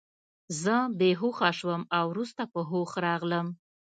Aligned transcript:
زه 0.61 0.75
بې 0.99 1.11
هوښه 1.19 1.49
شوم 1.59 1.81
او 1.97 2.05
وروسته 2.13 2.41
په 2.53 2.59
هوښ 2.69 2.91
راغلم 3.05 3.47